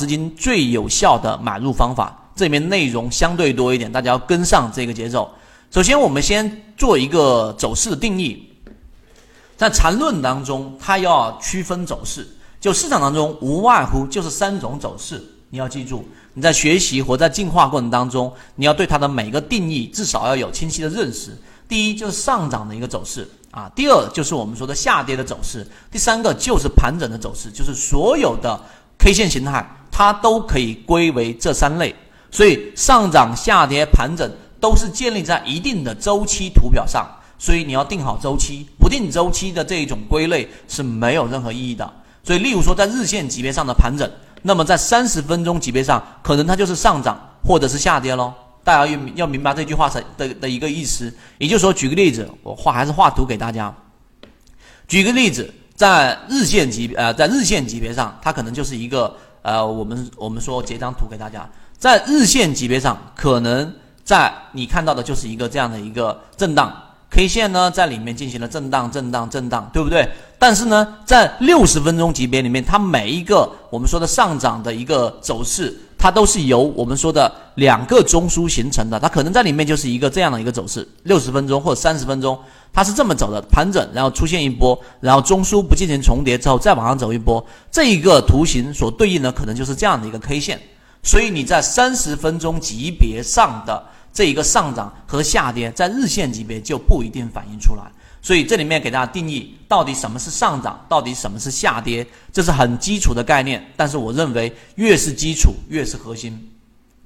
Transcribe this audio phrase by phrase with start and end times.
[0.00, 2.16] 资金最有效的买入方法。
[2.34, 5.30] 这里面内容相对多一点，大家要跟上这个节奏。
[5.70, 8.50] 首先，我们先做一个走势的定义。
[9.58, 12.26] 在缠论当中，它要区分走势，
[12.58, 15.22] 就市场当中无外乎就是三种走势。
[15.50, 21.36] 你要记住，你在学习或在进化过程当中，你要对它的每个定义至少要有清晰的认识。
[21.68, 28.58] 第一就是上涨的一个走势啊，第二就是我们说的下跌的走势，第三个就是盘整的走势，就是所有的
[28.98, 31.94] K 线形态它都可以归为这三类。
[32.30, 37.08] 所以上涨、下跌、盘整都是建立在一定的周期图表上，
[37.38, 41.92] 所以你要定好周期，不定周期的这一种归类是没有任何意义的。
[42.22, 44.08] 所以，例如说在日线级别上的盘整，
[44.42, 48.32] 那么在三十分钟级别上，可能它就是上涨或者是下跌喽。
[48.62, 51.12] 大家要要明白这句话的的的一个意思。
[51.38, 53.74] 也就是说，举个例子，我画还是画图给大家。
[54.86, 61.48] 举个例子，在日线级呃，在日线级别上，它可能就是一个呃，我们我们说截张图给大家。
[61.78, 63.72] 在日线级别上，可能
[64.04, 66.70] 在你看到的就是一个这样的一个震荡
[67.10, 70.08] K 线呢，在里面进行了震荡、震荡、震荡，对不对？
[70.38, 82.38] 但是呢，在六十分钟级别里面，它每一个我们说的上涨的一个走势，它都是由我们说的两个中枢形成的，它可能在里面就是一个这样的一个走势，六十分钟或者三十分钟，
[82.72, 90.58] 它是这么走的，盘整，然后出现一波，然后中枢不进行重叠之后再往上走一波，这一个图形所对应的可能就是这样的一个 K 线。
[91.02, 97.82] 所以你在三十分钟级别上的这一个上涨和下跌，在日线级别就不一定反映出来。
[98.22, 103.64] 所以这里面给大家定义到底什么是上涨，到底什么是下跌，这是很基础的概念。
[103.76, 106.50] 但是我认为越是基础越是核心。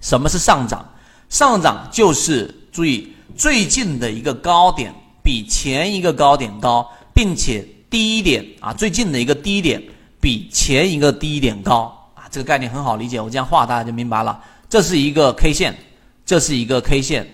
[0.00, 0.84] 什么是上涨？
[1.28, 9.82] 上涨就是注意最近的一个高点比前一个高点高，并且低点啊最近的一个低点
[10.20, 12.24] 比前一个低点高啊。
[12.30, 14.40] 这个概念很好理解，我这样画大家就明白了。
[14.68, 15.76] 这是一个 K 线，
[16.24, 17.26] 这是一个 K 线，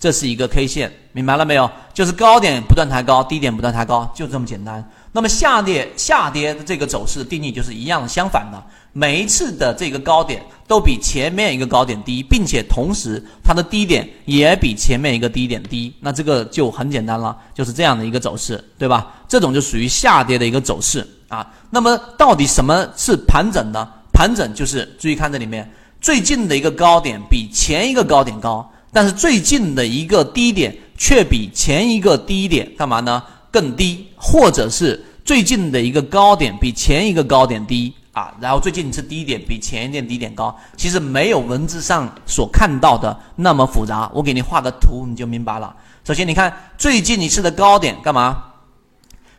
[0.00, 1.70] 这是一个 K 线，明白了没有？
[1.92, 4.82] 就是高点不断抬高，低点不断抬高，就这么简单。
[5.12, 8.62] 那么下跌下跌的这个走势定义就是一样相反的，
[8.94, 19.12] 每一次的这个高点都比前面一个高点低，并且同时它的低点也比前面一个低点低，那这个就很简单了，就是这样的一个走势，对吧？
[19.28, 21.46] 这种就属于下跌的一个走势啊。
[21.68, 23.86] 那么到底什么是盘整呢？
[24.14, 33.22] 盘整就是注意看这里面最近的一个高点比前一个高点高，但是最近的一个低点却比前一个低点干嘛呢？
[33.50, 44.10] 更低，或者是最近的一个高点比前一个高点低啊，然后最近一次低点比前一点低点高，其实没有文字上所看到的那么复杂。
[44.14, 45.74] 我给你画个图你就明白了。
[46.04, 48.44] 首先你看最近一次的高点干嘛？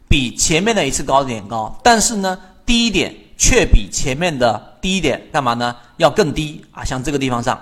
[0.08, 3.16] 比前面的一次高点高，但是呢低点。
[3.38, 5.76] 却比前面的低点干嘛呢？
[5.98, 6.84] 要更低啊！
[6.84, 7.60] 像这个地方上，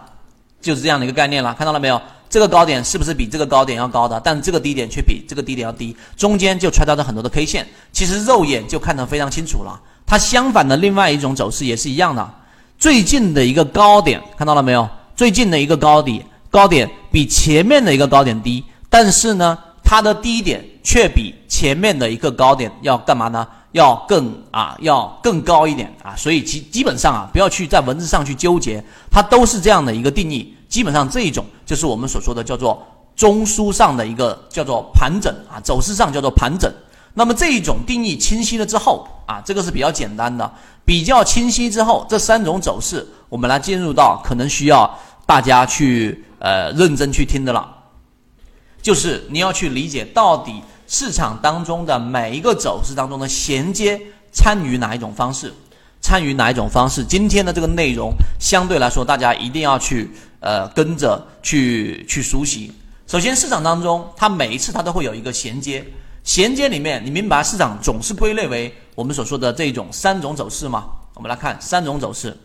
[0.62, 1.53] 就是这样的一个概念了。
[1.53, 2.02] 看到了没有？
[2.30, 4.22] 这个高点是不是比这个高点要高的？
[4.24, 7.68] 但这个低点却比这个低点要低，中间就穿插着很多的 K 线。
[7.92, 9.81] 其实肉眼就看得非常清楚了。
[10.06, 12.34] 它相反的另外一种走势也是一样的。
[12.78, 14.88] 最近的一个高点看到了没有？
[15.16, 23.47] 最近的一个高点，高点比前面的一个高点低，但是呢，它的低点却比前面的一个高点要干嘛呢？
[23.72, 30.56] 要更啊，要更高一点啊，所以基基本上啊，不要去在文字上去纠结，它都是这样的一个定义。
[30.68, 32.84] 基本上这一种就是我们所说的叫做
[33.16, 36.72] 中枢上的一个叫做盘整啊，走势上叫做盘整。
[37.13, 40.52] 那么这一种定义清晰了之后啊，这个是比较简单的，
[40.84, 47.68] 比较清晰之后，这三种走势我们来进入到可能需要大家去呃认真去听的了，
[48.81, 50.62] 就是你要去理解到底。
[50.90, 54.02] 市场当中的每一个走势当中的衔接，
[54.32, 55.54] 参与哪一种方式？
[56.02, 57.06] 参与哪一种方式？
[57.06, 62.74] 今天的这个内容相对来说，大家一定要去呃跟着去去熟悉。
[63.06, 65.86] 首先，市场当中它每一次它都会有一个衔接，
[66.24, 70.86] 衔接里面你明白市场总是归类为我们所说的这种三种走势吗？
[71.14, 72.36] 我们来看三种走势。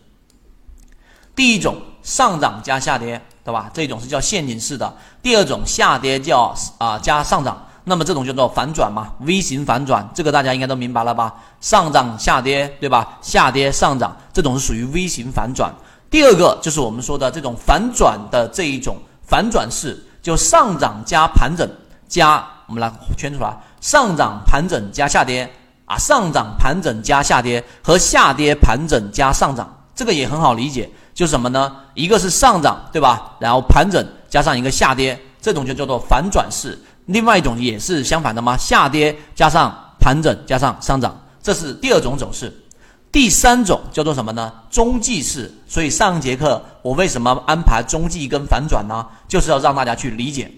[1.35, 3.71] 第一种上涨加下跌，对吧？
[3.73, 4.95] 这种是叫陷阱式的。
[5.23, 7.64] 第二种下跌叫啊加上涨。
[7.87, 11.31] 那么这种叫做反转嘛，V 型反转，这个大家应该都明白了吧？
[11.61, 13.19] 上涨下跌，对吧？
[13.21, 15.71] 下跌上涨，这种是属于 V 型反转。
[16.09, 21.69] 第二个就是我们说的这种反转的这一种反转式，就上涨加盘整
[22.07, 25.47] 加，我们来圈出来，上涨盘整加下跌
[25.85, 31.71] 啊，上涨盘整加下跌和下跌盘整加上涨，这个也很好理解，就是什么呢？
[31.93, 33.35] 一个是上涨，对吧？
[33.39, 36.79] 然后盘整加上一个下跌，这种就叫做反转式。
[37.05, 38.57] 另外一种也是相反的吗？
[38.57, 42.51] 下跌加上盘整加上上涨，这是第二种走势。
[43.11, 44.51] 第三种叫做什么呢？
[44.69, 45.49] 中继式。
[45.67, 49.05] 所以上节课我为什么安排中继跟反转呢？
[49.27, 50.51] 就是要让大家去理解。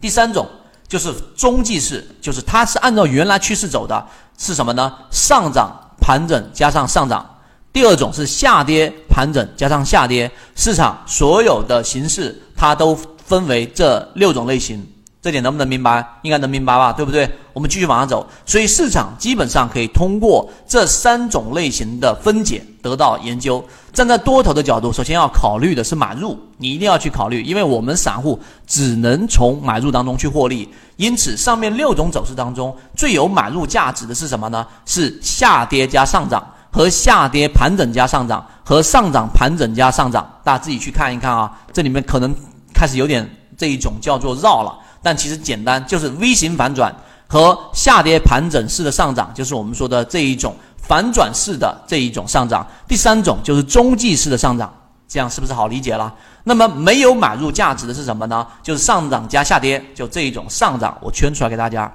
[0.00, 0.46] 第三种
[0.86, 4.06] 就是中继式，就是它是按照原来趋势走的，
[4.38, 4.94] 是什么呢？
[5.10, 7.28] 上涨盘整加上上涨。
[7.72, 10.30] 第二种是下跌盘整加上下跌。
[10.54, 14.86] 市场所有的形式它都分为这六种类型。
[15.22, 16.04] 这点能不能明白？
[16.22, 17.30] 应该能明白吧，对不对？
[17.52, 18.26] 我们继续往上走。
[18.44, 23.64] 所以市场基本上可以通过这三种类型的分解得到研究。
[23.92, 28.36] 站在多头的角度，首先要考虑的是买入，你一定要去考虑，因为我们散户
[28.66, 30.68] 只能从买入当中去获利。
[30.96, 34.66] 因此，上面六种走势当中最有买入价值的是什么呢？
[34.86, 40.28] 是下跌加上涨和下跌盘整加上涨和上涨盘整加上涨。
[40.42, 42.34] 大家自己去看一看啊，这里面可能
[42.74, 44.80] 开始有点这一种叫做绕了。
[45.02, 46.94] 但其实简单，就是 V 型反转
[47.26, 52.66] 和下跌盘整式的上涨，就是我们说的这一种反转式的这一种上涨。
[52.86, 54.72] 第三种就是中继式的上涨，
[55.08, 56.14] 这样是不是好理解了？
[56.44, 58.46] 那么没有买入价值的是什么呢？
[58.62, 61.92] 就是上涨加下跌，就这一种上涨，我圈出来给大家。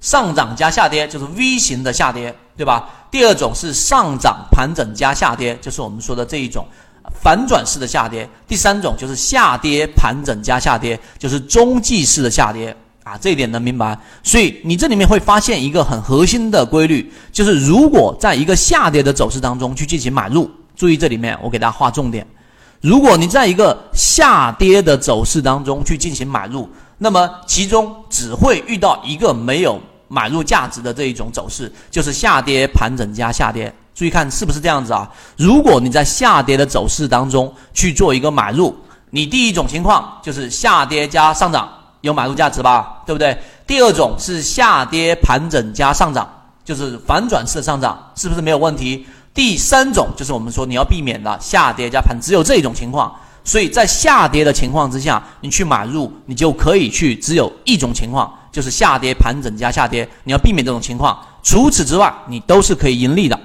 [0.00, 2.88] 上涨加下跌就是 V 型的下跌，对吧？
[3.10, 6.66] 第二种是上涨盘整加下跌，就是我们说的这一种。
[7.14, 12.74] 反转式的下跌，第三种就是下跌盘整加下跌，就是中继式的下跌
[13.04, 13.98] 啊，这一点能明白。
[14.22, 22.26] 所以你这里面会发现一个很核心的规律，就是如果在一个下跌的走势当中去进行买入，注意这里面我给大家划重点。
[22.80, 26.68] 如果你在一个下跌的走势当中去进行买入，
[26.98, 33.72] 那么其中只会遇到一个没有买入价值的这一种走势，就是下跌盘整加下跌。
[33.96, 35.10] 注意看是不是这样子啊？
[35.38, 38.76] 如果你在下跌的走势当中去做一个买入，
[39.08, 41.66] 你第一种情况就是下跌加上涨
[42.02, 43.34] 有买入价值吧，对不对？
[43.66, 46.28] 第二种是下跌盘整加上涨，
[46.62, 49.06] 就是反转式的上涨，是不是没有问题？
[49.32, 53.10] 第三种就是我们说你要避免的下跌加盘，只有这一种情况。
[53.44, 61.18] 所以在下跌的情况之下，你去买入，你就可以去只有一种情况，就是下跌盘整加下跌，你要避免这种情况。
[61.42, 63.40] 除此之外，你都是可以盈利的。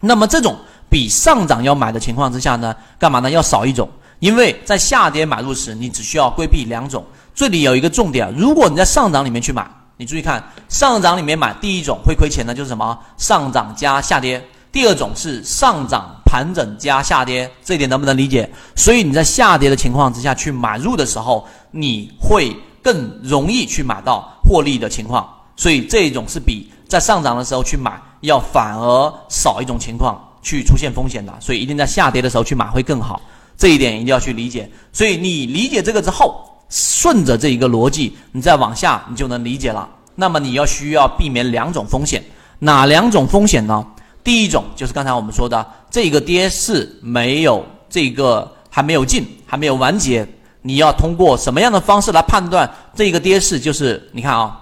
[0.00, 0.56] 那么这种
[0.88, 3.30] 比上涨要买的情况之下呢，干嘛呢？
[3.30, 3.88] 要少一种，
[4.20, 7.04] 因为在下跌买入时，你只需要规避两种。
[7.34, 12.98] 这里有一个重点，如果你在上涨里面去买，你注意看，上涨里面买，第一种会亏钱的，就是什么？
[13.16, 14.42] 上涨加下跌。
[14.70, 18.48] 第二种是上涨盘整加下跌，这一点能不能理解？
[18.76, 25.28] 所以你在下跌的情况之下去买入的时候，你会更容易去买到获利的情况。
[25.56, 28.00] 所以这一种是比在上涨的时候去买。
[28.20, 33.20] 要反而少一种情况去出现风险的，所以一定在下跌的时候去买会更好，
[33.56, 34.70] 这一点一定要去理解。
[34.92, 39.88] 所以你理解这个之后，顺着这一个逻辑，你再往下你就能理解了。
[40.14, 42.22] 那么你要需要避免两种风险，
[42.58, 43.86] 哪两种风险呢？
[44.24, 50.26] 第一种就是刚才我们说的，这个跌势没有这个还没有进，还没有完结，
[50.62, 53.58] 你要通过什么样的方式来判断这个跌势？
[53.60, 54.60] 就是你看啊，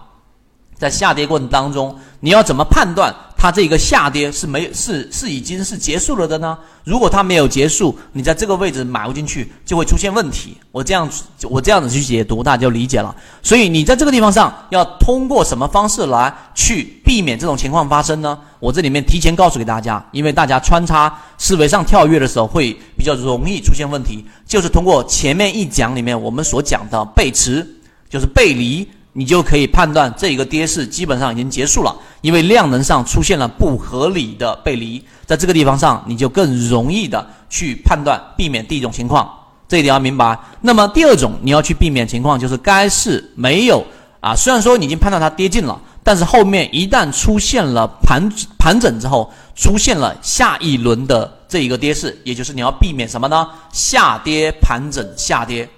[0.76, 3.12] 在下跌过程当中，你要怎么判断？
[3.38, 6.58] 它这个下跌是没是是已经是结束了的呢？
[6.84, 10.56] 如果它没有结束，你在这个位置买入进去就会出现问题。
[10.72, 11.08] 我这样
[11.42, 13.14] 我这样子去解读，大家就理解了。
[13.42, 18.38] 所以你在这个地方上要通过什么方式来去避免这种情况发生呢？
[18.58, 27.66] 我这里面提前告诉给大家，因为大家穿插思维上跳跃的时候会比较容易出现问题，就是通过前面一讲里面我们所讲的背驰，
[28.08, 28.88] 就是背离。
[29.18, 39.30] 你就可以判断这一个跌势基本上已经结束了，因为量能上出现了不合理的背离，在这个地方上你就更容易的去判断避免第一种情况，
[39.68, 40.38] 这一点要明白。
[40.60, 43.84] 那么第二种你要去避免情况就是该市没有
[44.20, 53.48] 啊，虽然说你已经判断它跌进了，但是后面一旦出现了盘盘整之后，出现了下一轮的这一个跌势，也就是你要避免什么呢？
[53.72, 55.68] 下跌盘整下跌，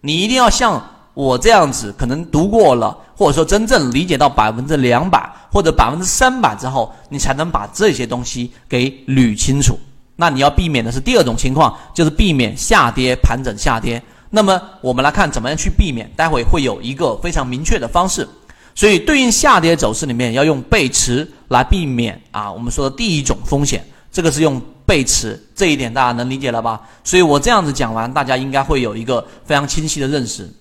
[0.00, 0.82] 你一定要像。
[1.16, 9.78] 我这样子可能读过了，或者说真正理解到百分之两百或者百分之三百之后，你才能把这些东西给捋清楚。
[10.14, 14.02] 那你要避免的是第二种情况，就是避免下跌盘整下跌。
[14.28, 18.28] 那么我们来看怎么样去避免，待会会有一个非常明确的方式。
[18.74, 23.82] 所以对应下跌走势里面要用背驰来避免啊，我们说的第一种风险，
[24.12, 26.82] 这个是用背驰，这一点大家能理解了吧？
[27.02, 30.52] 所以我这样子讲完，大家应该会有一个非常清晰的认识。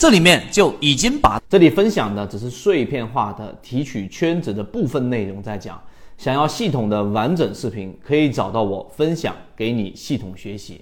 [0.00, 5.78] 这里面就已经把这里分享的只是碎片化的提取圈子的部分内容在讲，
[6.16, 10.80] 想要系统的完整视频，可以找到我分享给你系统学习，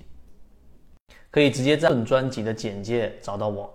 [1.32, 3.68] 可以直接在本专辑的简介找到我。